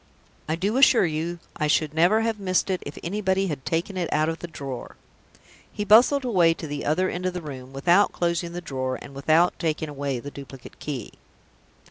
[0.49, 4.11] I do assure you I should never have missed it if anybody had taken it
[4.11, 4.95] out of the drawer!"
[5.71, 9.13] He bustled away to the other end of the room without closing the drawer, and
[9.13, 11.11] without taking away the duplicate key.